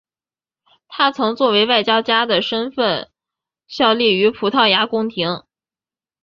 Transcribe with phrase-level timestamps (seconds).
[0.87, 3.11] 他曾作为外交家的身份
[3.67, 5.43] 效力于葡萄牙宫廷。